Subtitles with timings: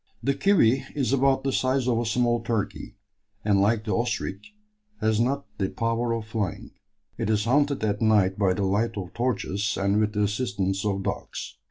[0.23, 2.95] The "kiwi" is about the size of a small turkey,
[3.45, 4.55] and, like the ostrich,
[4.99, 6.71] has not the power of flying.
[7.19, 11.03] It is hunted at night by the light of torches and with the assistance of
[11.03, 11.57] dogs.